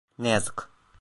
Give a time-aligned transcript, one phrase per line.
[0.17, 0.69] Ne yazık.